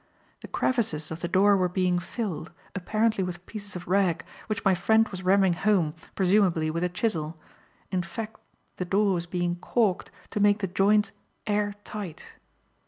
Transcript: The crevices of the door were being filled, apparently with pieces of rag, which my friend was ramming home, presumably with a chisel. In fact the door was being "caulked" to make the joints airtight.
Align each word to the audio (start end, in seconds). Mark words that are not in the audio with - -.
The 0.39 0.47
crevices 0.47 1.11
of 1.11 1.19
the 1.19 1.27
door 1.27 1.55
were 1.55 1.69
being 1.69 1.99
filled, 1.99 2.51
apparently 2.73 3.23
with 3.23 3.45
pieces 3.45 3.75
of 3.75 3.87
rag, 3.87 4.25
which 4.47 4.65
my 4.65 4.73
friend 4.73 5.07
was 5.09 5.21
ramming 5.21 5.53
home, 5.53 5.93
presumably 6.15 6.71
with 6.71 6.83
a 6.83 6.89
chisel. 6.89 7.37
In 7.91 8.01
fact 8.01 8.41
the 8.77 8.85
door 8.85 9.13
was 9.13 9.27
being 9.27 9.57
"caulked" 9.57 10.09
to 10.31 10.39
make 10.39 10.57
the 10.57 10.65
joints 10.65 11.11
airtight. 11.45 12.25